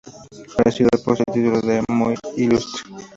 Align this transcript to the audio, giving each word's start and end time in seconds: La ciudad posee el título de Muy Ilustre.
La 0.65 0.71
ciudad 0.71 0.99
posee 1.05 1.23
el 1.27 1.31
título 1.35 1.61
de 1.61 1.83
Muy 1.87 2.15
Ilustre. 2.35 2.83